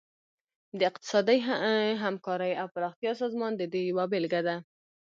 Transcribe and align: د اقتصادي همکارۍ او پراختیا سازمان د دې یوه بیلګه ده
د 0.77 0.79
اقتصادي 0.89 1.37
همکارۍ 2.03 2.51
او 2.61 2.67
پراختیا 2.75 3.11
سازمان 3.21 3.51
د 3.55 3.63
دې 3.73 3.81
یوه 3.89 4.05
بیلګه 4.11 4.41
ده 4.47 4.55